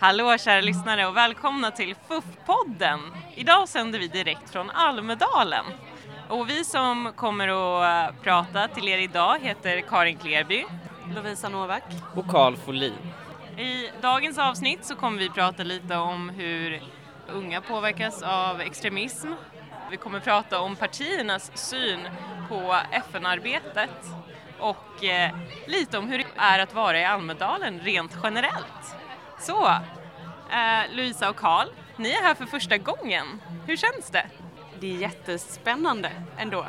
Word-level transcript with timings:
Hallå 0.00 0.38
kära 0.38 0.60
lyssnare 0.60 1.06
och 1.06 1.16
välkomna 1.16 1.70
till 1.70 1.94
FUF-podden. 2.08 3.00
Idag 3.34 3.68
sänder 3.68 3.98
vi 3.98 4.08
direkt 4.08 4.50
från 4.50 4.70
Almedalen. 4.70 5.64
Och 6.28 6.50
vi 6.50 6.64
som 6.64 7.12
kommer 7.16 7.48
att 7.48 8.22
prata 8.22 8.68
till 8.68 8.88
er 8.88 8.98
idag 8.98 9.38
heter 9.42 9.80
Karin 9.80 10.16
Klerby, 10.16 10.64
Lovisa 11.14 11.48
Novak 11.48 11.82
och 12.14 12.26
Carl 12.28 12.56
Folin. 12.56 13.12
I 13.58 13.90
dagens 14.02 14.38
avsnitt 14.38 14.84
så 14.84 14.96
kommer 14.96 15.18
vi 15.18 15.30
prata 15.30 15.62
lite 15.62 15.96
om 15.96 16.28
hur 16.28 16.82
unga 17.28 17.60
påverkas 17.60 18.22
av 18.22 18.60
extremism. 18.60 19.28
Vi 19.90 19.96
kommer 19.96 20.20
prata 20.20 20.60
om 20.60 20.76
partiernas 20.76 21.50
syn 21.54 22.08
på 22.48 22.76
FN-arbetet 22.90 24.06
och 24.58 25.04
eh, 25.04 25.30
lite 25.66 25.98
om 25.98 26.08
hur 26.08 26.18
det 26.18 26.26
är 26.36 26.58
att 26.58 26.74
vara 26.74 27.00
i 27.00 27.04
Almedalen 27.04 27.80
rent 27.80 28.16
generellt. 28.22 28.99
Så, 29.40 29.66
eh, 29.66 30.94
Louisa 30.96 31.30
och 31.30 31.36
Karl, 31.36 31.68
ni 31.96 32.10
är 32.10 32.22
här 32.22 32.34
för 32.34 32.46
första 32.46 32.78
gången. 32.78 33.26
Hur 33.66 33.76
känns 33.76 34.10
det? 34.10 34.26
Det 34.80 34.94
är 34.94 34.96
jättespännande 34.96 36.10
ändå. 36.38 36.66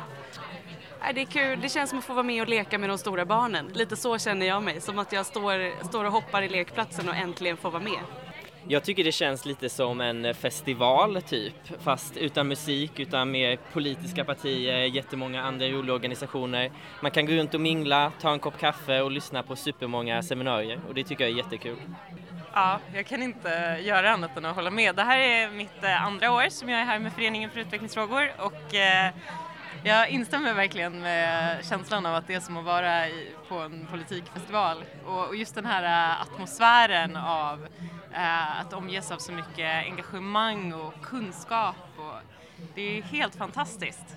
Det 1.14 1.20
är 1.20 1.24
kul, 1.24 1.60
det 1.60 1.68
känns 1.68 1.90
som 1.90 1.98
att 1.98 2.04
få 2.04 2.12
vara 2.14 2.22
med 2.22 2.42
och 2.42 2.48
leka 2.48 2.78
med 2.78 2.90
de 2.90 2.98
stora 2.98 3.24
barnen. 3.24 3.70
Lite 3.74 3.96
så 3.96 4.18
känner 4.18 4.46
jag 4.46 4.62
mig, 4.62 4.80
som 4.80 4.98
att 4.98 5.12
jag 5.12 5.26
står, 5.26 5.84
står 5.84 6.04
och 6.04 6.12
hoppar 6.12 6.42
i 6.42 6.48
lekplatsen 6.48 7.08
och 7.08 7.14
äntligen 7.14 7.56
får 7.56 7.70
vara 7.70 7.82
med. 7.82 8.00
Jag 8.68 8.84
tycker 8.84 9.04
det 9.04 9.12
känns 9.12 9.46
lite 9.46 9.68
som 9.68 10.00
en 10.00 10.34
festival 10.34 11.22
typ, 11.22 11.54
fast 11.80 12.16
utan 12.16 12.48
musik, 12.48 13.00
utan 13.00 13.30
mer 13.30 13.58
politiska 13.72 14.24
partier, 14.24 14.78
jättemånga 14.78 15.42
andra 15.42 15.66
roliga 15.66 15.94
organisationer. 15.94 16.72
Man 17.00 17.10
kan 17.10 17.26
gå 17.26 17.32
runt 17.32 17.54
och 17.54 17.60
mingla, 17.60 18.12
ta 18.20 18.32
en 18.32 18.38
kopp 18.38 18.58
kaffe 18.58 19.00
och 19.00 19.10
lyssna 19.10 19.42
på 19.42 19.56
supermånga 19.56 20.22
seminarier 20.22 20.80
och 20.88 20.94
det 20.94 21.04
tycker 21.04 21.24
jag 21.24 21.32
är 21.32 21.36
jättekul. 21.36 21.76
Ja, 22.54 22.80
jag 22.94 23.06
kan 23.06 23.22
inte 23.22 23.78
göra 23.82 24.10
annat 24.10 24.36
än 24.36 24.44
att 24.44 24.56
hålla 24.56 24.70
med. 24.70 24.96
Det 24.96 25.02
här 25.02 25.18
är 25.18 25.50
mitt 25.50 25.84
eh, 25.84 26.06
andra 26.06 26.32
år 26.32 26.48
som 26.48 26.68
jag 26.68 26.80
är 26.80 26.84
här 26.84 26.98
med 26.98 27.12
Föreningen 27.12 27.50
för 27.50 27.60
utvecklingsfrågor 27.60 28.30
och 28.38 28.74
eh, 28.74 29.12
jag 29.84 30.08
instämmer 30.08 30.54
verkligen 30.54 31.00
med 31.00 31.64
känslan 31.64 32.06
av 32.06 32.14
att 32.14 32.26
det 32.26 32.34
är 32.34 32.40
som 32.40 32.56
att 32.56 32.64
vara 32.64 33.04
på 33.48 33.58
en 33.58 33.86
politikfestival 33.86 34.84
och 35.06 35.36
just 35.36 35.54
den 35.54 35.66
här 35.66 36.12
eh, 36.12 36.22
atmosfären 36.22 37.16
av 37.16 37.66
att 38.60 38.72
omges 38.72 39.10
av 39.10 39.18
så 39.18 39.32
mycket 39.32 39.84
engagemang 39.84 40.72
och 40.72 40.94
kunskap 41.02 41.76
och 41.96 42.14
det 42.74 42.98
är 42.98 43.02
helt 43.02 43.34
fantastiskt. 43.34 44.16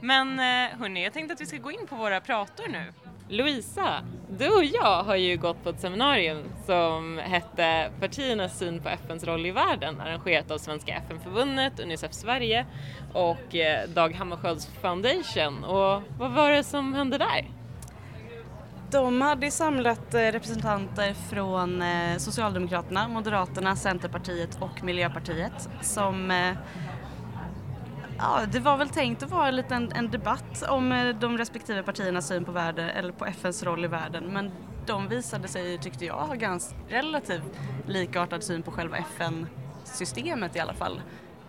Men 0.00 0.38
hörni, 0.78 1.04
jag 1.04 1.12
tänkte 1.12 1.34
att 1.34 1.40
vi 1.40 1.46
ska 1.46 1.56
gå 1.56 1.70
in 1.70 1.86
på 1.86 1.96
våra 1.96 2.20
prator 2.20 2.68
nu. 2.68 2.92
Louisa, 3.28 4.02
du 4.38 4.48
och 4.48 4.64
jag 4.64 5.02
har 5.02 5.16
ju 5.16 5.36
gått 5.36 5.62
på 5.62 5.68
ett 5.68 5.80
seminarium 5.80 6.44
som 6.66 7.20
hette 7.24 7.90
Partiernas 8.00 8.58
syn 8.58 8.80
på 8.80 8.88
FNs 8.88 9.24
roll 9.24 9.46
i 9.46 9.50
världen 9.50 10.00
arrangerat 10.00 10.50
av 10.50 10.58
Svenska 10.58 10.94
FN-förbundet, 10.94 11.80
Unicef 11.80 12.12
Sverige 12.12 12.66
och 13.12 13.54
eh, 13.54 13.88
Dag 13.88 14.14
Hammarskjölds 14.14 14.66
Foundation. 14.66 15.64
Och 15.64 16.02
vad 16.18 16.30
var 16.32 16.50
det 16.50 16.64
som 16.64 16.94
hände 16.94 17.18
där? 17.18 17.50
De 18.90 19.20
hade 19.22 19.50
samlat 19.50 20.14
eh, 20.14 20.20
representanter 20.20 21.14
från 21.14 21.82
eh, 21.82 22.16
Socialdemokraterna, 22.18 23.08
Moderaterna, 23.08 23.76
Centerpartiet 23.76 24.58
och 24.60 24.84
Miljöpartiet 24.84 25.68
som 25.80 26.30
Ja, 28.24 28.40
det 28.52 28.60
var 28.60 28.76
väl 28.76 28.88
tänkt 28.88 29.22
att 29.22 29.30
vara 29.30 29.48
en 29.48 29.56
liten 29.56 29.92
en 29.92 30.10
debatt 30.10 30.64
om 30.68 30.92
eh, 30.92 31.16
de 31.16 31.38
respektive 31.38 31.82
partiernas 31.82 32.28
syn 32.28 32.44
på 32.44 32.52
världen, 32.52 32.88
eller 32.88 33.12
på 33.12 33.24
FNs 33.26 33.62
roll 33.62 33.84
i 33.84 33.88
världen, 33.88 34.24
men 34.24 34.50
de 34.86 35.08
visade 35.08 35.48
sig, 35.48 35.78
tyckte 35.78 36.04
jag, 36.04 36.14
ha 36.14 36.34
ganska 36.34 36.74
relativt 36.88 37.58
likartad 37.86 38.42
syn 38.42 38.62
på 38.62 38.70
själva 38.70 38.96
FN-systemet 38.96 40.56
i 40.56 40.58
alla 40.58 40.74
fall. 40.74 41.00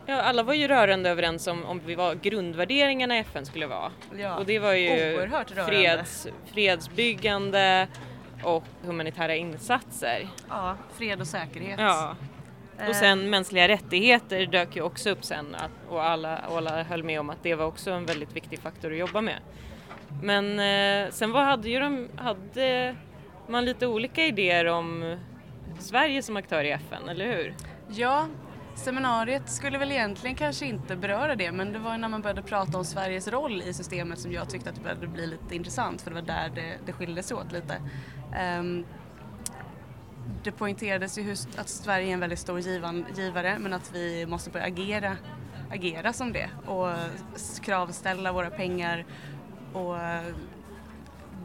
Ja, 0.06 0.22
alla 0.22 0.44
var 0.44 0.54
ju 0.54 0.68
rörande 0.68 1.10
överens 1.10 1.48
om, 1.48 1.66
om 1.66 1.82
vad 1.98 2.22
grundvärderingarna 2.22 3.18
i 3.18 3.20
FN 3.20 3.46
skulle 3.46 3.68
vara. 3.68 3.92
Ja, 4.18 4.36
och 4.36 4.46
det 4.46 4.60
var 4.60 4.74
ju 4.74 5.30
freds, 5.68 6.28
fredsbyggande 6.46 7.88
och 8.44 8.64
humanitära 8.84 9.36
insatser. 9.36 10.28
Ja, 10.50 10.76
fred 10.98 11.22
och 11.22 11.28
säkerhet. 11.28 11.80
Ja. 11.80 12.16
Och 12.78 12.82
eh. 12.82 12.92
sen 12.92 13.30
mänskliga 13.30 13.68
rättigheter 13.68 14.46
dök 14.46 14.76
ju 14.76 14.82
också 14.82 15.10
upp 15.10 15.26
sen 15.26 15.56
och 15.90 16.04
alla, 16.04 16.38
alla 16.38 16.84
höll 16.84 17.04
med 17.04 17.20
om 17.20 17.30
att 17.30 17.44
det 17.44 17.56
var 17.56 17.66
också 17.66 17.92
en 17.92 18.06
väldigt 18.06 18.36
viktig 18.36 18.60
faktor 18.60 18.92
att 18.92 18.98
jobba 18.98 19.22
med. 19.22 19.40
Men 20.24 20.60
eh, 20.60 21.12
sen 21.12 21.32
vad 21.32 21.46
hade 21.46 21.70
ju 21.70 21.80
de, 21.80 22.10
hade 22.16 22.96
man 23.48 23.66
lite 23.66 23.88
olika 23.88 24.26
idéer 24.26 24.66
om 24.66 25.18
Sverige 25.80 26.22
som 26.22 26.38
aktör 26.38 26.64
i 26.64 26.72
FN, 26.72 27.10
eller 27.10 27.26
hur? 27.26 27.56
Ja, 27.90 28.28
seminariet 28.76 29.50
skulle 29.50 29.78
väl 29.78 29.92
egentligen 29.92 30.36
kanske 30.36 30.66
inte 30.66 30.96
beröra 30.96 31.36
det 31.36 31.52
men 31.52 31.74
det 31.74 31.80
var 31.80 31.98
när 31.98 32.10
man 32.10 32.22
började 32.22 32.42
prata 32.42 32.78
om 32.78 32.86
Sveriges 32.86 33.28
roll 33.28 33.62
i 33.62 33.74
systemet 33.74 34.20
som 34.20 34.32
jag 34.32 34.50
tyckte 34.50 34.70
att 34.70 34.76
det 34.76 34.82
började 34.82 35.08
bli 35.08 35.28
lite 35.28 35.56
intressant 35.56 36.02
för 36.02 36.12
det 36.12 36.16
var 36.16 36.28
där 36.28 36.52
det, 36.56 36.78
det 36.86 36.94
skilde 36.94 37.24
sig 37.24 37.38
åt 37.38 37.52
lite. 37.52 37.82
Um, 38.60 38.86
det 40.44 40.52
poängterades 40.52 41.18
ju 41.18 41.36
att 41.58 41.70
Sverige 41.70 42.10
är 42.10 42.14
en 42.14 42.20
väldigt 42.20 42.40
stor 42.40 42.60
givan, 42.60 43.06
givare 43.16 43.60
men 43.60 43.74
att 43.74 43.92
vi 43.94 44.26
måste 44.26 44.50
börja 44.50 44.66
agera, 44.66 45.18
agera 45.72 46.14
som 46.14 46.34
det 46.34 46.50
och 46.66 46.90
kravställa 47.62 48.32
våra 48.32 48.50
pengar 48.50 49.06
och 49.74 49.98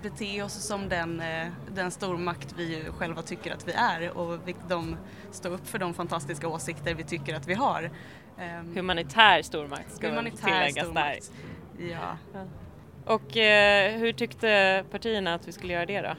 bete 0.03 0.43
oss 0.43 0.53
som 0.53 0.89
den, 0.89 1.21
eh, 1.21 1.47
den 1.75 1.91
stormakt 1.91 2.55
vi 2.57 2.85
själva 2.99 3.23
tycker 3.23 3.53
att 3.53 3.69
vi 3.69 3.73
är 3.73 4.19
och 4.19 4.39
de 4.69 4.97
stå 5.31 5.49
upp 5.49 5.69
för 5.69 5.79
de 5.79 5.95
fantastiska 5.95 6.49
åsikter 6.49 6.95
vi 6.95 7.05
tycker 7.05 7.35
att 7.35 7.49
vi 7.49 7.55
har. 7.55 7.91
Ehm, 8.39 8.75
humanitär 8.77 9.43
stormakt 9.43 9.97
ska 9.97 10.09
Humanitär 10.09 10.47
tilläggas 10.47 10.85
stormakt. 10.85 11.33
där. 11.79 11.87
Ja. 11.87 12.17
ja. 12.35 12.45
Och 13.05 13.37
eh, 13.37 13.99
hur 13.99 14.13
tyckte 14.13 14.85
partierna 14.91 15.35
att 15.35 15.49
vi 15.49 15.53
skulle 15.53 15.73
göra 15.73 15.87
det 15.87 16.01
då? 16.01 16.15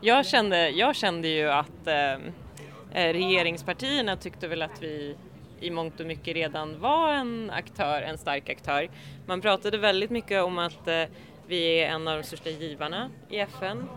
Jag 0.00 0.26
kände, 0.26 0.70
jag 0.70 0.96
kände 0.96 1.28
ju 1.28 1.50
att 1.50 1.86
eh, 1.86 2.12
eh, 2.12 3.12
regeringspartierna 3.12 4.16
tyckte 4.16 4.48
väl 4.48 4.62
att 4.62 4.82
vi 4.82 5.16
i 5.60 5.70
mångt 5.70 6.00
och 6.00 6.06
mycket 6.06 6.34
redan 6.34 6.80
var 6.80 7.12
en 7.12 7.50
aktör, 7.50 8.02
en 8.02 8.18
stark 8.18 8.48
aktör. 8.48 8.90
Man 9.26 9.40
pratade 9.40 9.78
väldigt 9.78 10.10
mycket 10.10 10.42
om 10.42 10.58
att 10.58 10.88
eh, 10.88 11.04
vi 11.46 11.80
är 11.80 11.88
en 11.88 12.08
av 12.08 12.16
de 12.16 12.22
största 12.22 12.50
givarna 12.50 13.10
i 13.28 13.38
FN 13.38 13.88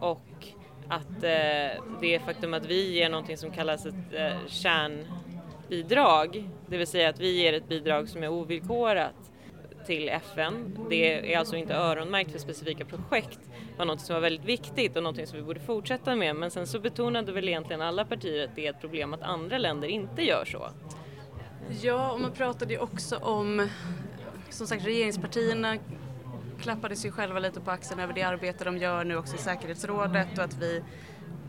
och 0.00 0.46
att 0.88 1.24
eh, 1.24 1.82
det 2.00 2.20
faktum 2.24 2.54
att 2.54 2.66
vi 2.66 2.92
ger 2.92 3.08
någonting 3.08 3.36
som 3.36 3.50
kallas 3.50 3.86
ett 3.86 3.94
eh, 4.12 4.46
kärnbidrag, 4.46 6.48
det 6.66 6.76
vill 6.76 6.86
säga 6.86 7.08
att 7.08 7.20
vi 7.20 7.42
ger 7.42 7.52
ett 7.52 7.68
bidrag 7.68 8.08
som 8.08 8.22
är 8.22 8.28
ovillkorat 8.28 9.30
till 9.86 10.08
FN. 10.08 10.78
Det 10.90 11.34
är 11.34 11.38
alltså 11.38 11.56
inte 11.56 11.74
öronmärkt 11.74 12.32
för 12.32 12.38
specifika 12.38 12.84
projekt. 12.84 13.49
Var 13.80 13.86
något 13.86 14.00
som 14.00 14.14
var 14.14 14.20
väldigt 14.20 14.44
viktigt 14.44 14.96
och 14.96 15.02
något 15.02 15.28
som 15.28 15.38
vi 15.38 15.44
borde 15.44 15.60
fortsätta 15.60 16.16
med. 16.16 16.36
Men 16.36 16.50
sen 16.50 16.66
så 16.66 16.80
betonade 16.80 17.32
väl 17.32 17.48
egentligen 17.48 17.82
alla 17.82 18.04
partier 18.04 18.44
att 18.44 18.56
det 18.56 18.66
är 18.66 18.70
ett 18.70 18.80
problem 18.80 19.14
att 19.14 19.22
andra 19.22 19.58
länder 19.58 19.88
inte 19.88 20.22
gör 20.22 20.44
så. 20.44 20.70
Ja, 21.82 22.12
och 22.12 22.20
man 22.20 22.32
pratade 22.32 22.72
ju 22.72 22.78
också 22.78 23.16
om, 23.16 23.68
som 24.50 24.66
sagt 24.66 24.84
regeringspartierna 24.84 25.76
klappade 26.60 26.96
sig 26.96 27.12
själva 27.12 27.38
lite 27.38 27.60
på 27.60 27.70
axeln 27.70 28.00
över 28.00 28.14
det 28.14 28.22
arbete 28.22 28.64
de 28.64 28.78
gör 28.78 29.04
nu 29.04 29.16
också 29.16 29.34
i 29.34 29.38
säkerhetsrådet 29.38 30.38
och 30.38 30.44
att 30.44 30.56
vi, 30.58 30.82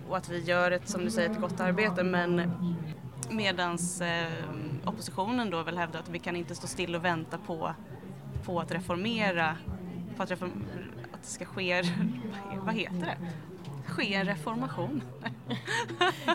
och 0.10 0.18
att 0.18 0.30
vi 0.30 0.40
gör 0.40 0.72
ett, 0.72 0.90
som 0.90 1.06
du 1.06 1.12
säger, 1.12 1.30
ett 1.30 1.42
gott 1.42 1.60
arbete 1.60 2.04
men 2.04 2.52
medans 3.30 4.02
eh, 4.02 4.32
oppositionen 4.86 5.50
då 5.50 5.64
väl 5.64 5.78
hävdar 5.78 6.00
att 6.00 6.10
vi 6.10 6.20
kan 6.20 6.36
inte 6.36 6.56
stå 6.56 6.68
still 6.68 6.96
och 6.96 7.06
vänta 7.06 7.38
på 7.38 7.74
på 8.46 8.60
att 8.60 8.72
reformera, 8.72 9.58
på 10.18 10.24
att, 10.24 10.32
reform, 10.32 10.66
att 11.22 11.28
det 11.28 11.34
ska 11.34 11.46
ske, 11.46 11.84
vad 12.66 12.76
heter 12.76 13.06
det? 13.06 13.18
ske 13.92 14.14
en 14.14 14.26
reformation. 14.26 15.04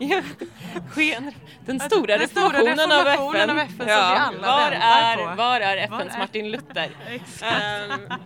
ja, 0.00 0.23
ske 0.91 1.15
en, 1.15 1.33
den 1.67 1.81
stora, 1.81 2.06
den 2.06 2.21
reformationen, 2.21 2.79
stora 2.79 3.12
reformationen 3.12 3.50
av 3.50 3.59
FN. 3.59 3.81
Av 3.81 3.88
FN 3.88 3.88
ja. 3.88 4.33
var, 4.43 4.73
är, 4.73 5.17
på. 5.17 5.37
var 5.37 5.61
är 5.61 5.77
FNs 5.77 5.91
var 5.91 6.00
är? 6.00 6.19
Martin 6.19 6.50
Luther? 6.50 6.91
um, 7.94 8.19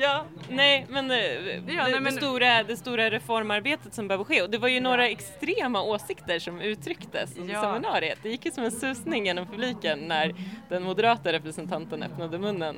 ja, 0.00 0.24
nej 0.48 0.86
men, 0.88 1.10
eh, 1.10 1.18
ja, 1.18 1.60
det, 1.66 1.74
nej, 1.74 2.00
men 2.00 2.04
det, 2.04 2.12
stora, 2.12 2.62
det 2.62 2.76
stora 2.76 3.10
reformarbetet 3.10 3.94
som 3.94 4.08
behöver 4.08 4.24
ske 4.24 4.42
och 4.42 4.50
det 4.50 4.58
var 4.58 4.68
ju 4.68 4.80
några 4.80 5.08
extrema 5.08 5.82
åsikter 5.82 6.38
som 6.38 6.60
uttrycktes 6.60 7.36
under 7.36 7.54
ja. 7.54 7.62
seminariet. 7.62 8.18
Det 8.22 8.28
gick 8.28 8.44
ju 8.44 8.50
som 8.50 8.64
en 8.64 8.72
susning 8.72 9.26
genom 9.26 9.46
publiken 9.46 9.98
när 9.98 10.34
den 10.68 10.82
moderata 10.82 11.32
representanten 11.32 12.02
öppnade 12.02 12.38
munnen. 12.38 12.76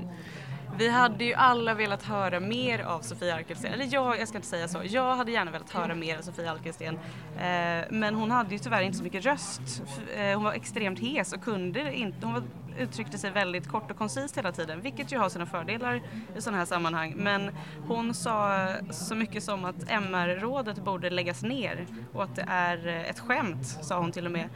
Vi 0.78 0.88
hade 0.88 1.24
ju 1.24 1.34
alla 1.34 1.74
velat 1.74 2.02
höra 2.02 2.40
mer 2.40 2.78
av 2.78 3.00
Sofia 3.00 3.34
Arkelsten, 3.34 3.72
eller 3.72 3.88
jag, 3.90 4.20
jag 4.20 4.28
ska 4.28 4.38
inte 4.38 4.48
säga 4.48 4.68
så, 4.68 4.80
jag 4.84 5.16
hade 5.16 5.32
gärna 5.32 5.50
velat 5.50 5.70
höra 5.70 5.94
mer 5.94 6.18
av 6.18 6.22
Sofia 6.22 6.52
Arkelsten 6.52 6.98
eh, 7.38 7.84
men 7.90 8.14
hon 8.14 8.30
hade 8.30 8.52
ju 8.52 8.58
tyvärr 8.58 8.82
inte 8.82 8.98
så 8.98 9.04
mycket 9.04 9.24
röst. 9.24 9.82
Eh, 10.16 10.34
hon 10.34 10.44
var 10.44 10.52
extremt 10.52 10.98
hes 10.98 11.32
och 11.32 11.42
kunde 11.42 11.94
inte, 11.94 12.26
hon 12.26 12.34
var 12.34 12.42
uttryckte 12.78 13.18
sig 13.18 13.30
väldigt 13.30 13.68
kort 13.68 13.90
och 13.90 13.96
koncist 13.96 14.38
hela 14.38 14.52
tiden, 14.52 14.80
vilket 14.80 15.12
ju 15.12 15.18
har 15.18 15.28
sina 15.28 15.46
fördelar 15.46 16.02
i 16.36 16.40
sådana 16.40 16.58
här 16.58 16.64
sammanhang. 16.64 17.14
Men 17.16 17.50
hon 17.88 18.14
sa 18.14 18.68
så 18.90 19.14
mycket 19.14 19.42
som 19.42 19.64
att 19.64 19.90
MR-rådet 19.90 20.84
borde 20.84 21.10
läggas 21.10 21.42
ner 21.42 21.86
och 22.12 22.22
att 22.22 22.36
det 22.36 22.44
är 22.48 22.86
ett 22.86 23.20
skämt, 23.20 23.66
sa 23.66 23.98
hon 23.98 24.12
till 24.12 24.26
och 24.26 24.32
med. 24.32 24.48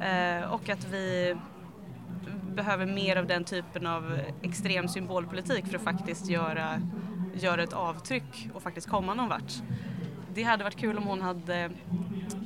Eh, 0.00 0.52
och 0.52 0.68
att 0.68 0.84
vi 0.84 1.36
behöver 2.54 2.86
mer 2.86 3.16
av 3.16 3.26
den 3.26 3.44
typen 3.44 3.86
av 3.86 4.18
extrem 4.42 4.88
symbolpolitik 4.88 5.66
för 5.66 5.76
att 5.76 5.84
faktiskt 5.84 6.28
göra, 6.28 6.80
göra 7.34 7.62
ett 7.62 7.72
avtryck 7.72 8.48
och 8.54 8.62
faktiskt 8.62 8.88
komma 8.88 9.14
någon 9.14 9.28
vart. 9.28 9.52
Det 10.34 10.42
hade 10.42 10.64
varit 10.64 10.76
kul 10.76 10.98
om 10.98 11.04
hon 11.04 11.22
hade 11.22 11.70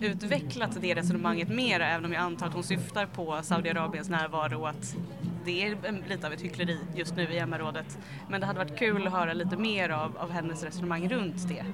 utvecklat 0.00 0.78
det 0.80 0.94
resonemanget 0.94 1.48
mer 1.48 1.80
även 1.80 2.04
om 2.04 2.12
jag 2.12 2.22
antar 2.22 2.46
att 2.46 2.54
hon 2.54 2.62
syftar 2.62 3.06
på 3.06 3.38
Saudiarabiens 3.42 4.08
närvaro 4.08 4.60
och 4.60 4.68
att 4.68 4.96
det 5.44 5.62
är 5.62 6.08
lite 6.08 6.26
av 6.26 6.32
ett 6.32 6.40
hyckleri 6.40 6.78
just 6.94 7.16
nu 7.16 7.22
i 7.22 7.38
MR-rådet. 7.38 7.98
Men 8.28 8.40
det 8.40 8.46
hade 8.46 8.58
varit 8.58 8.78
kul 8.78 9.06
att 9.06 9.12
höra 9.12 9.32
lite 9.32 9.56
mer 9.56 9.90
av, 9.90 10.16
av 10.18 10.30
hennes 10.30 10.62
resonemang 10.62 11.08
runt 11.08 11.48
det. 11.48 11.64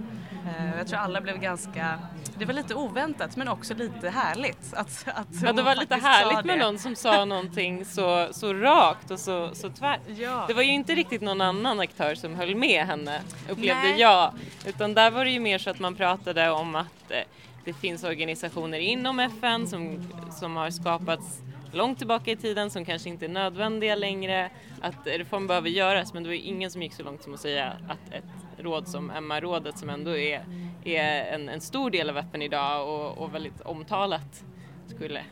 Uh, 0.44 0.78
jag 0.78 0.86
tror 0.86 0.98
alla 0.98 1.20
blev 1.20 1.38
ganska, 1.38 1.98
det 2.38 2.44
var 2.44 2.52
lite 2.52 2.74
oväntat 2.74 3.36
men 3.36 3.48
också 3.48 3.74
lite 3.74 4.10
härligt. 4.10 4.74
Att, 4.74 5.04
att 5.06 5.42
ja, 5.42 5.52
det 5.52 5.62
var 5.62 5.76
lite 5.76 5.94
härligt 5.94 6.44
med 6.44 6.58
någon 6.58 6.78
som 6.78 6.96
sa 6.96 7.24
någonting 7.24 7.84
så, 7.84 8.28
så 8.30 8.54
rakt 8.54 9.10
och 9.10 9.18
så, 9.18 9.50
så 9.54 9.70
tvärt. 9.70 10.00
Ja. 10.06 10.44
Det 10.48 10.54
var 10.54 10.62
ju 10.62 10.72
inte 10.72 10.94
riktigt 10.94 11.22
någon 11.22 11.40
annan 11.40 11.80
aktör 11.80 12.14
som 12.14 12.34
höll 12.34 12.54
med 12.54 12.86
henne 12.86 13.20
upplevde 13.50 13.82
Nej. 13.82 14.00
jag. 14.00 14.32
Utan 14.66 14.94
där 14.94 15.10
var 15.10 15.24
det 15.24 15.30
ju 15.30 15.40
mer 15.40 15.58
så 15.58 15.70
att 15.70 15.78
man 15.78 15.94
pratade 15.94 16.50
om 16.50 16.74
att 16.74 17.10
eh, 17.10 17.18
det 17.64 17.72
finns 17.72 18.04
organisationer 18.04 18.78
inom 18.78 19.20
FN 19.20 19.66
som, 19.66 20.10
som 20.40 20.56
har 20.56 20.70
skapats 20.70 21.42
långt 21.74 21.98
tillbaka 21.98 22.30
i 22.30 22.36
tiden 22.36 22.70
som 22.70 22.84
kanske 22.84 23.08
inte 23.08 23.24
är 23.24 23.28
nödvändiga 23.28 23.94
längre, 23.94 24.50
att 24.80 25.06
reform 25.06 25.46
behöver 25.46 25.68
göras 25.68 26.14
men 26.14 26.22
det 26.22 26.28
var 26.28 26.34
ingen 26.34 26.70
som 26.70 26.82
gick 26.82 26.92
så 26.92 27.02
långt 27.02 27.22
som 27.22 27.34
att 27.34 27.40
säga 27.40 27.72
att 27.88 28.14
ett 28.14 28.24
råd 28.58 28.88
som 28.88 29.10
MR-rådet 29.10 29.78
som 29.78 29.90
ändå 29.90 30.16
är, 30.16 30.44
är 30.84 31.34
en, 31.34 31.48
en, 31.48 31.60
stor 31.60 31.90
del 31.90 32.10
av 32.10 32.18
FN 32.18 32.42
idag 32.42 32.88
och, 32.88 33.18
och 33.18 33.34
väldigt 33.34 33.60
omtalat 33.60 34.44
skulle 34.86 35.24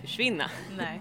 försvinna. 0.00 0.50
Nej. 0.76 1.00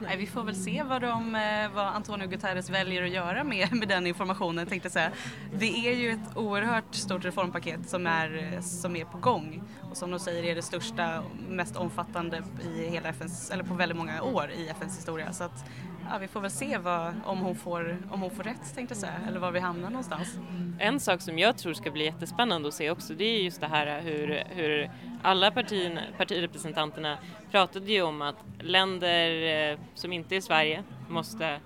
Nej, 0.00 0.16
vi 0.16 0.26
får 0.26 0.44
väl 0.44 0.56
se 0.56 0.82
vad, 0.82 1.02
de, 1.02 1.34
eh, 1.34 1.70
vad 1.74 1.86
Antonio 1.86 2.28
Guterres 2.28 2.70
väljer 2.70 3.02
att 3.02 3.10
göra 3.10 3.44
med, 3.44 3.72
med 3.72 3.88
den 3.88 4.06
informationen 4.06 4.66
tänkte 4.66 4.86
jag 4.86 4.92
säga. 4.92 5.10
Det 5.52 5.88
är 5.88 5.94
ju 5.94 6.10
ett 6.10 6.36
oerhört 6.36 6.94
stort 6.94 7.24
reformpaket 7.24 7.88
som 7.88 8.06
är, 8.06 8.52
eh, 8.54 8.60
som 8.60 8.96
är 8.96 9.04
på 9.04 9.18
gång 9.18 9.62
och 9.90 9.96
som 9.96 10.10
de 10.10 10.20
säger 10.20 10.44
är 10.44 10.54
det 10.54 10.62
största 10.62 11.20
och 11.20 11.30
mest 11.48 11.76
omfattande 11.76 12.42
i 12.74 12.86
hela 12.86 13.08
FNs, 13.08 13.50
eller 13.50 13.64
på 13.64 13.74
väldigt 13.74 13.98
många 13.98 14.22
år 14.22 14.50
i 14.50 14.68
FNs 14.68 14.98
historia. 14.98 15.32
Så 15.32 15.44
att, 15.44 15.64
ja, 16.10 16.18
vi 16.18 16.28
får 16.28 16.40
väl 16.40 16.50
se 16.50 16.78
vad, 16.78 17.14
om, 17.24 17.38
hon 17.38 17.56
får, 17.56 17.98
om 18.10 18.20
hon 18.20 18.30
får 18.30 18.42
rätt 18.42 18.74
tänkte 18.74 18.92
jag 18.92 19.00
säga, 19.00 19.14
eller 19.28 19.40
var 19.40 19.50
vi 19.50 19.60
hamnar 19.60 19.90
någonstans. 19.90 20.38
En 20.78 21.00
sak 21.00 21.20
som 21.20 21.38
jag 21.38 21.58
tror 21.58 21.72
ska 21.72 21.90
bli 21.90 22.04
jättespännande 22.04 22.68
att 22.68 22.74
se 22.74 22.90
också 22.90 23.14
det 23.14 23.24
är 23.24 23.42
just 23.42 23.60
det 23.60 23.66
här 23.66 24.00
hur, 24.00 24.44
hur 24.48 24.90
alla 25.22 25.50
partin, 25.50 25.98
partirepresentanterna 26.16 27.18
pratade 27.50 27.92
ju 27.92 28.02
om 28.02 28.22
att 28.22 28.44
länder 28.60 29.70
eh, 29.70 29.78
som 29.94 30.12
inte 30.12 30.36
är 30.36 30.40
Sverige 30.40 30.82
måste 31.08 31.60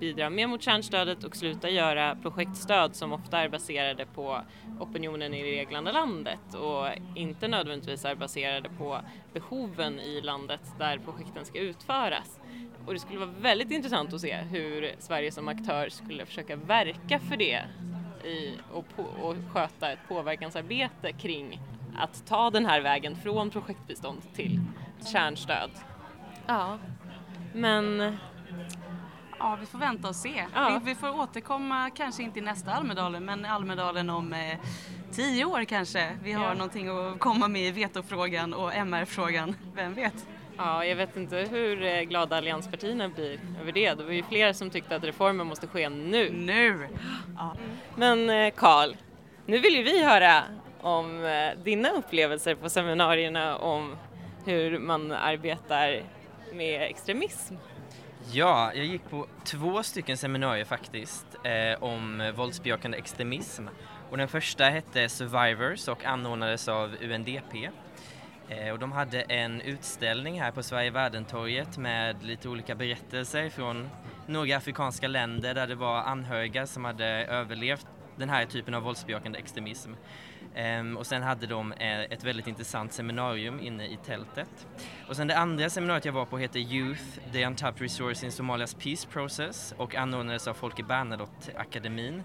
bidra 0.00 0.30
mer 0.30 0.46
mot 0.46 0.62
kärnstödet 0.62 1.24
och 1.24 1.36
sluta 1.36 1.70
göra 1.70 2.16
projektstöd 2.22 2.96
som 2.96 3.12
ofta 3.12 3.38
är 3.38 3.48
baserade 3.48 4.06
på 4.06 4.40
opinionen 4.80 5.34
i 5.34 5.42
det 5.42 5.56
egna 5.56 5.80
landet 5.80 6.54
och 6.54 6.86
inte 7.14 7.48
nödvändigtvis 7.48 8.04
är 8.04 8.14
baserade 8.14 8.68
på 8.78 9.00
behoven 9.32 10.00
i 10.00 10.20
landet 10.20 10.60
där 10.78 10.98
projekten 10.98 11.44
ska 11.44 11.58
utföras. 11.58 12.40
Och 12.86 12.92
det 12.92 12.98
skulle 12.98 13.18
vara 13.18 13.30
väldigt 13.40 13.70
intressant 13.70 14.12
att 14.12 14.20
se 14.20 14.36
hur 14.36 14.94
Sverige 14.98 15.32
som 15.32 15.48
aktör 15.48 15.88
skulle 15.88 16.26
försöka 16.26 16.56
verka 16.56 17.18
för 17.18 17.36
det 17.36 17.62
i, 18.24 18.54
och, 18.72 18.84
på, 18.96 19.02
och 19.02 19.36
sköta 19.52 19.92
ett 19.92 20.08
påverkansarbete 20.08 21.12
kring 21.12 21.60
att 21.98 22.26
ta 22.26 22.50
den 22.50 22.66
här 22.66 22.80
vägen 22.80 23.16
från 23.16 23.50
projektbistånd 23.50 24.22
till 24.34 24.60
kärnstöd. 25.12 25.70
Ja. 26.46 26.78
Men 27.52 28.16
Ja, 29.38 29.58
vi 29.60 29.66
får 29.66 29.78
vänta 29.78 30.08
och 30.08 30.16
se. 30.16 30.44
Ja. 30.54 30.80
Vi, 30.84 30.90
vi, 30.90 30.94
får 30.94 31.20
återkomma, 31.20 31.90
kanske 31.90 32.22
inte 32.22 32.38
i 32.38 32.42
nästa 32.42 32.72
Almedalen, 32.72 33.24
men 33.24 33.44
Almedalen 33.44 34.10
om 34.10 34.32
eh, 34.32 34.58
tio 35.12 35.44
år 35.44 35.64
kanske. 35.64 36.10
Vi 36.22 36.32
har 36.32 36.44
ja. 36.44 36.54
någonting 36.54 36.88
att 36.88 37.18
komma 37.18 37.48
med 37.48 37.62
i 37.62 37.70
vetofrågan 37.70 38.54
och 38.54 38.74
MR-frågan, 38.74 39.56
vem 39.74 39.94
vet? 39.94 40.26
Ja, 40.56 40.84
jag 40.84 40.96
vet 40.96 41.16
inte 41.16 41.36
hur 41.36 41.84
eh, 41.84 42.00
glada 42.00 42.36
allianspartierna 42.36 43.08
blir 43.08 43.40
över 43.60 43.72
det. 43.72 43.94
Det 43.94 44.04
var 44.04 44.12
ju 44.12 44.22
flera 44.22 44.54
som 44.54 44.70
tyckte 44.70 44.96
att 44.96 45.04
reformen 45.04 45.46
måste 45.46 45.66
ske 45.66 45.88
nu. 45.88 46.30
Nu! 46.30 46.88
Ja. 47.36 47.56
Men 47.96 48.30
eh, 48.30 48.50
Karl, 48.56 48.96
nu 49.46 49.58
vill 49.58 49.76
ju 49.76 49.82
vi 49.82 50.04
höra 50.04 50.42
om 50.80 51.24
eh, 51.24 51.62
dina 51.64 51.90
upplevelser 51.90 52.54
på 52.54 52.68
seminarierna 52.68 53.56
om 53.56 53.96
hur 54.44 54.78
man 54.78 55.12
arbetar 55.12 56.02
med 56.52 56.82
extremism. 56.82 57.54
Ja, 58.32 58.72
jag 58.74 58.84
gick 58.84 59.10
på 59.10 59.26
två 59.44 59.82
stycken 59.82 60.16
seminarier 60.16 60.64
faktiskt 60.64 61.26
eh, 61.44 61.82
om 61.82 62.32
våldsbejakande 62.36 62.98
extremism. 62.98 63.66
Och 64.10 64.16
den 64.16 64.28
första 64.28 64.64
hette 64.64 65.08
Survivors 65.08 65.88
och 65.88 66.04
anordnades 66.04 66.68
av 66.68 66.96
UNDP. 67.02 67.54
Eh, 68.48 68.72
och 68.72 68.78
de 68.78 68.92
hade 68.92 69.20
en 69.20 69.60
utställning 69.60 70.40
här 70.40 70.50
på 70.50 70.62
Sverige 70.62 70.90
Värdentorget 70.90 71.78
med 71.78 72.22
lite 72.22 72.48
olika 72.48 72.74
berättelser 72.74 73.50
från 73.50 73.90
några 74.26 74.56
afrikanska 74.56 75.08
länder 75.08 75.54
där 75.54 75.66
det 75.66 75.74
var 75.74 75.96
anhöriga 75.96 76.66
som 76.66 76.84
hade 76.84 77.06
överlevt 77.06 77.86
den 78.16 78.28
här 78.28 78.46
typen 78.46 78.74
av 78.74 78.82
våldsbejakande 78.82 79.38
extremism. 79.38 79.92
Um, 80.80 80.96
och 80.96 81.06
sen 81.06 81.22
hade 81.22 81.46
de 81.46 81.72
eh, 81.72 82.00
ett 82.00 82.24
väldigt 82.24 82.46
intressant 82.46 82.92
seminarium 82.92 83.60
inne 83.60 83.86
i 83.86 83.96
tältet. 83.96 84.66
Och 85.08 85.16
sen 85.16 85.26
det 85.26 85.38
andra 85.38 85.70
seminariet 85.70 86.04
jag 86.04 86.12
var 86.12 86.24
på 86.24 86.38
heter 86.38 86.60
Youth, 86.60 87.02
the 87.32 87.46
Untapped 87.46 87.82
Resource 87.82 88.26
in 88.26 88.32
Somalias 88.32 88.74
Peace 88.74 89.08
Process 89.08 89.74
och 89.76 89.94
anordnades 89.94 90.48
av 90.48 90.54
Folke 90.54 90.82
Bernadotte-akademin. 90.82 92.22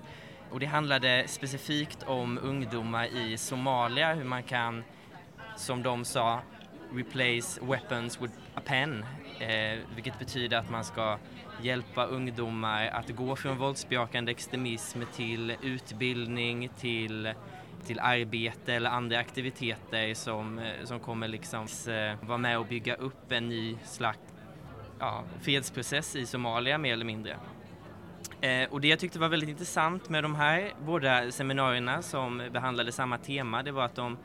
Och 0.52 0.60
det 0.60 0.66
handlade 0.66 1.24
specifikt 1.28 2.04
om 2.04 2.40
ungdomar 2.44 3.06
i 3.06 3.38
Somalia, 3.38 4.14
hur 4.14 4.24
man 4.24 4.44
kan, 4.44 4.84
som 5.56 5.84
de 5.84 6.06
sa, 6.06 6.42
replace 6.94 7.62
weapons 7.62 8.22
with 8.22 8.34
a 8.56 8.62
pen, 8.66 9.06
eh, 9.40 9.80
vilket 9.96 10.20
betyder 10.20 10.58
att 10.58 10.70
man 10.70 10.84
ska 10.84 11.18
hjälpa 11.62 12.06
ungdomar 12.06 12.88
att 12.88 13.10
gå 13.10 13.36
från 13.36 13.58
våldsbejakande 13.58 14.32
extremism 14.32 15.02
till 15.16 15.56
utbildning, 15.62 16.70
till 16.80 17.34
till 17.86 18.00
arbete 18.00 18.74
eller 18.74 18.90
andra 18.90 19.20
aktiviteter 19.20 20.14
som, 20.14 20.60
eh, 20.60 20.66
som 20.84 21.00
kommer 21.00 21.28
liksom 21.28 21.68
eh, 21.88 22.28
vara 22.28 22.38
med 22.38 22.60
och 22.60 22.66
bygga 22.66 22.96
upp 22.96 23.32
en 23.32 23.50
ny 23.50 23.78
slags 23.84 24.20
ja, 25.00 25.24
fredsprocess 25.42 26.16
i 26.16 26.26
Somalia 26.26 26.78
mer 26.78 26.94
eller 26.94 27.06
mindre. 27.06 27.38
Eh, 28.42 28.70
och 28.70 28.82
det 28.82 28.88
jag 28.88 29.00
tyckte 29.00 29.20
var 29.20 29.30
väldigt 29.30 29.50
intressant 29.50 30.10
med 30.10 30.24
de 30.24 30.36
här 30.36 30.72
båda 30.86 31.32
seminarierna 31.32 32.02
som 32.02 32.42
behandlade 32.52 32.92
samma 32.92 33.18
tema, 33.18 33.64
det 33.64 33.72
var 33.72 33.86
att 33.86 33.96
de 33.96 34.18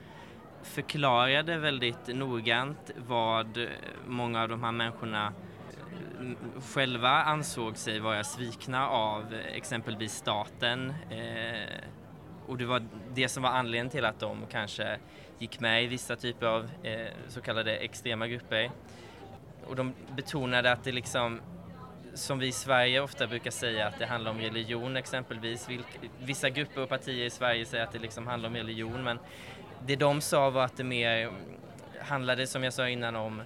förklarade 0.62 1.58
väldigt 1.58 2.06
noggrant 2.06 2.90
vad 2.96 3.68
många 4.06 4.42
av 4.42 4.48
de 4.48 4.62
här 4.62 4.72
människorna 4.72 5.32
eh, 6.20 6.62
själva 6.62 7.10
ansåg 7.10 7.76
sig 7.76 8.00
vara 8.00 8.24
svikna 8.24 8.88
av 8.88 9.34
exempelvis 9.34 10.12
staten, 10.12 10.94
eh, 11.10 11.80
och 12.46 12.58
det 12.58 12.66
var 12.66 12.82
det 13.14 13.28
som 13.28 13.42
var 13.42 13.50
anledningen 13.50 13.90
till 13.90 14.04
att 14.04 14.20
de 14.20 14.46
kanske 14.50 14.98
gick 15.38 15.60
med 15.60 15.84
i 15.84 15.86
vissa 15.86 16.16
typer 16.16 16.46
av 16.46 16.70
eh, 16.82 17.06
så 17.28 17.40
kallade 17.40 17.76
extrema 17.76 18.26
grupper. 18.26 18.70
Och 19.66 19.76
de 19.76 19.94
betonade 20.16 20.72
att 20.72 20.84
det 20.84 20.92
liksom, 20.92 21.40
som 22.14 22.38
vi 22.38 22.46
i 22.46 22.52
Sverige 22.52 23.00
ofta 23.00 23.26
brukar 23.26 23.50
säga, 23.50 23.86
att 23.86 23.98
det 23.98 24.06
handlar 24.06 24.30
om 24.30 24.38
religion 24.38 24.96
exempelvis. 24.96 25.68
Vissa 26.18 26.50
grupper 26.50 26.82
och 26.82 26.88
partier 26.88 27.26
i 27.26 27.30
Sverige 27.30 27.66
säger 27.66 27.84
att 27.84 27.92
det 27.92 27.98
liksom 27.98 28.26
handlar 28.26 28.48
om 28.48 28.56
religion, 28.56 29.04
men 29.04 29.18
det 29.86 29.96
de 29.96 30.20
sa 30.20 30.50
var 30.50 30.64
att 30.64 30.76
det 30.76 30.84
mer 30.84 31.30
handlade, 32.00 32.46
som 32.46 32.64
jag 32.64 32.72
sa 32.72 32.88
innan, 32.88 33.16
om 33.16 33.42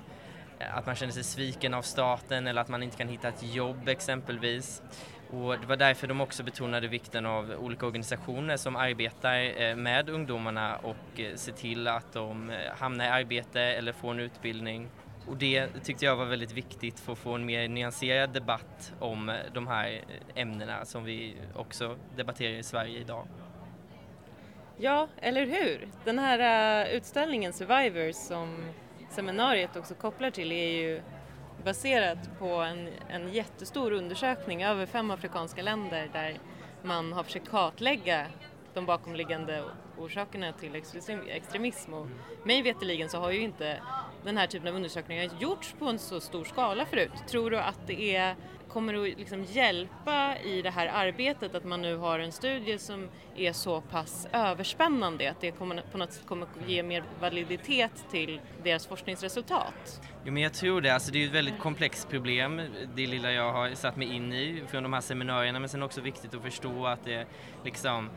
eh, 0.58 0.76
att 0.76 0.86
man 0.86 0.94
känner 0.94 1.12
sig 1.12 1.24
sviken 1.24 1.74
av 1.74 1.82
staten 1.82 2.46
eller 2.46 2.60
att 2.60 2.68
man 2.68 2.82
inte 2.82 2.96
kan 2.96 3.08
hitta 3.08 3.28
ett 3.28 3.54
jobb 3.54 3.88
exempelvis. 3.88 4.82
Och 5.30 5.58
det 5.60 5.66
var 5.66 5.76
därför 5.76 6.06
de 6.06 6.20
också 6.20 6.42
betonade 6.42 6.88
vikten 6.88 7.26
av 7.26 7.50
olika 7.58 7.86
organisationer 7.86 8.56
som 8.56 8.76
arbetar 8.76 9.62
eh, 9.62 9.76
med 9.76 10.08
ungdomarna 10.08 10.76
och 10.76 11.20
eh, 11.20 11.34
ser 11.34 11.52
till 11.52 11.88
att 11.88 12.12
de 12.12 12.52
hamnar 12.78 13.04
i 13.04 13.08
arbete 13.08 13.60
eller 13.60 13.92
får 13.92 14.10
en 14.10 14.20
utbildning. 14.20 14.88
Och 15.26 15.36
det 15.36 15.68
tyckte 15.84 16.04
jag 16.04 16.16
var 16.16 16.24
väldigt 16.24 16.52
viktigt 16.52 17.00
för 17.00 17.12
att 17.12 17.18
få 17.18 17.34
en 17.34 17.46
mer 17.46 17.68
nyanserad 17.68 18.30
debatt 18.30 18.92
om 18.98 19.32
de 19.54 19.66
här 19.66 20.04
ämnena 20.34 20.84
som 20.84 21.04
vi 21.04 21.36
också 21.54 21.96
debatterar 22.16 22.52
i 22.52 22.62
Sverige 22.62 22.98
idag. 22.98 23.26
Ja, 24.82 25.08
eller 25.16 25.46
hur? 25.46 25.88
Den 26.04 26.18
här 26.18 26.84
eh, 26.84 26.94
utställningen 26.96 27.52
Survivors 27.52 28.16
som 28.16 28.64
seminariet 29.10 29.76
också 29.76 29.94
kopplar 29.94 30.30
till 30.30 30.52
är 30.52 30.70
ju 30.70 31.02
baserat 31.64 32.38
på 32.38 32.46
en, 32.46 32.88
en 33.08 33.32
jättestor 33.32 33.92
undersökning 33.92 34.62
över 34.62 34.86
fem 34.86 35.10
afrikanska 35.10 35.62
länder 35.62 36.10
där 36.12 36.38
man 36.82 37.12
har 37.12 37.22
försökt 37.22 37.50
kartlägga 37.50 38.26
de 38.74 38.86
bakomliggande 38.86 39.64
orsakerna 39.98 40.52
till 40.52 40.82
extremism 41.28 41.94
och 41.94 42.06
mig 42.44 42.62
veterligen 42.62 43.08
så 43.08 43.18
har 43.18 43.30
ju 43.30 43.40
inte 43.40 43.82
den 44.24 44.36
här 44.36 44.46
typen 44.46 44.68
av 44.68 44.74
undersökningar 44.74 45.30
gjorts 45.40 45.74
på 45.78 45.84
en 45.84 45.98
så 45.98 46.20
stor 46.20 46.44
skala 46.44 46.86
förut. 46.86 47.12
Tror 47.28 47.50
du 47.50 47.58
att 47.58 47.86
det 47.86 48.16
är, 48.16 48.36
kommer 48.72 48.94
att 48.94 49.18
liksom 49.18 49.44
hjälpa 49.44 50.36
i 50.38 50.62
det 50.62 50.70
här 50.70 50.86
arbetet 50.86 51.54
att 51.54 51.64
man 51.64 51.82
nu 51.82 51.96
har 51.96 52.18
en 52.18 52.32
studie 52.32 52.78
som 52.78 53.08
är 53.36 53.52
så 53.52 53.80
pass 53.80 54.28
överspännande 54.32 55.30
att 55.30 55.40
det 55.40 55.50
kommer, 55.50 55.82
på 55.92 55.98
något 55.98 56.12
sätt 56.12 56.26
kommer 56.26 56.46
att 56.46 56.70
ge 56.70 56.82
mer 56.82 57.04
validitet 57.20 58.04
till 58.10 58.40
deras 58.64 58.86
forskningsresultat? 58.86 60.00
Jo 60.24 60.32
men 60.32 60.42
jag 60.42 60.52
tror 60.52 60.80
det, 60.80 60.90
alltså 60.90 61.12
det 61.12 61.22
är 61.22 61.26
ett 61.26 61.34
väldigt 61.34 61.58
komplext 61.58 62.08
problem, 62.08 62.62
det 62.94 63.06
lilla 63.06 63.32
jag 63.32 63.52
har 63.52 63.74
satt 63.74 63.96
mig 63.96 64.14
in 64.14 64.32
i 64.32 64.62
från 64.68 64.82
de 64.82 64.92
här 64.92 65.00
seminarierna 65.00 65.60
men 65.60 65.68
sen 65.68 65.82
också 65.82 66.00
viktigt 66.00 66.34
att 66.34 66.42
förstå 66.42 66.86
att 66.86 67.04
det 67.04 67.26
liksom 67.64 68.10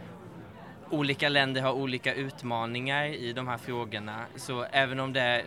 olika 0.89 1.29
länder 1.29 1.61
har 1.61 1.71
olika 1.71 2.13
utmaningar 2.13 3.05
i 3.05 3.33
de 3.33 3.47
här 3.47 3.57
frågorna. 3.57 4.25
Så 4.35 4.63
även 4.63 4.99
om 4.99 5.13
det 5.13 5.21
är 5.21 5.43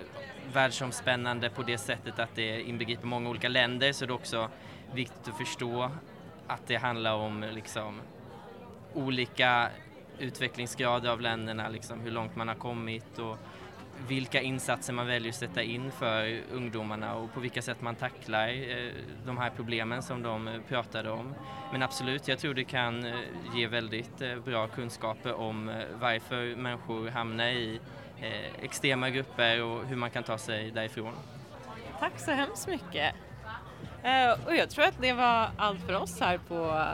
världsomspännande 0.52 1.50
på 1.50 1.62
det 1.62 1.78
sättet 1.78 2.18
att 2.18 2.34
det 2.34 2.60
inbegriper 2.60 3.06
många 3.06 3.30
olika 3.30 3.48
länder 3.48 3.92
så 3.92 4.04
är 4.04 4.06
det 4.06 4.12
också 4.12 4.48
viktigt 4.94 5.28
att 5.28 5.38
förstå 5.38 5.90
att 6.46 6.66
det 6.66 6.76
handlar 6.76 7.14
om 7.14 7.44
liksom 7.52 8.00
olika 8.94 9.68
utvecklingsgrader 10.18 11.10
av 11.10 11.20
länderna, 11.20 11.68
liksom 11.68 12.00
hur 12.00 12.10
långt 12.10 12.36
man 12.36 12.48
har 12.48 12.54
kommit 12.54 13.18
och 13.18 13.38
vilka 14.08 14.40
insatser 14.40 14.92
man 14.92 15.06
väljer 15.06 15.28
att 15.28 15.36
sätta 15.36 15.62
in 15.62 15.90
för 15.90 16.40
ungdomarna 16.52 17.14
och 17.14 17.34
på 17.34 17.40
vilka 17.40 17.62
sätt 17.62 17.82
man 17.82 17.94
tacklar 17.94 18.48
eh, 18.48 18.92
de 19.26 19.38
här 19.38 19.50
problemen 19.56 20.02
som 20.02 20.22
de 20.22 20.48
eh, 20.48 20.60
pratade 20.68 21.10
om. 21.10 21.34
Men 21.72 21.82
absolut, 21.82 22.28
jag 22.28 22.38
tror 22.38 22.54
det 22.54 22.64
kan 22.64 23.06
eh, 23.06 23.14
ge 23.54 23.66
väldigt 23.66 24.22
eh, 24.22 24.36
bra 24.36 24.66
kunskaper 24.66 25.34
om 25.34 25.84
varför 26.00 26.56
människor 26.56 27.08
hamnar 27.08 27.46
i 27.46 27.80
extrema 28.62 29.10
grupper 29.10 29.62
och 29.62 29.86
hur 29.86 29.96
man 29.96 30.10
kan 30.10 30.22
ta 30.22 30.38
sig 30.38 30.70
därifrån. 30.70 31.12
Tack 32.00 32.18
så 32.18 32.30
hemskt 32.30 32.68
mycket! 32.68 33.14
Och 34.46 34.56
jag 34.56 34.70
tror 34.70 34.84
att 34.84 35.00
det 35.00 35.12
var 35.12 35.48
allt 35.56 35.80
för 35.86 35.94
oss 35.94 36.20
här 36.20 36.38
på 36.38 36.84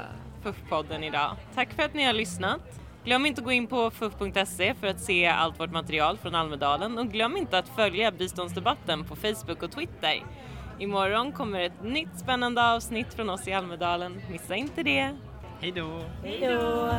FUF-podden 0.43 1.05
idag. 1.05 1.37
Tack 1.55 1.73
för 1.73 1.83
att 1.83 1.95
ni 1.95 2.05
har 2.05 2.13
lyssnat! 2.13 2.61
Glöm 3.05 3.27
inte 3.27 3.41
att 3.41 3.45
gå 3.45 3.53
in 3.53 3.67
på 3.67 3.91
fuff.se 3.91 4.75
för 4.75 4.87
att 4.87 5.01
se 5.01 5.27
allt 5.27 5.61
vårt 5.61 5.73
material 5.73 6.19
från 6.19 6.35
Almedalen 6.35 6.99
och 6.99 7.09
glöm 7.09 7.37
inte 7.37 7.59
att 7.59 7.69
följa 7.69 8.13
biståndsdebatten 8.13 9.05
på 9.05 9.17
Facebook 9.17 9.63
och 9.63 9.73
Twitter. 9.73 10.23
Imorgon 10.79 11.33
kommer 11.33 11.61
ett 11.61 11.83
nytt 11.83 12.19
spännande 12.19 12.73
avsnitt 12.73 13.15
från 13.15 13.31
oss 13.31 13.49
i 13.49 13.53
Almedalen. 13.53 14.23
Missa 14.31 14.55
inte 14.55 14.83
det! 14.83 15.11
Hej 15.61 15.73
då! 15.73 16.01
Hej 16.23 16.41
då! 16.41 16.91